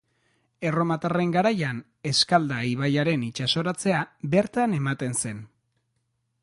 Erromatarren 0.69 1.33
garaian 1.35 1.83
Eskalda 2.13 2.57
ibaiaren 2.71 3.27
itsasoratzea 3.29 4.01
bertan 4.37 4.77
ematen 4.81 5.17
zen. 5.25 5.45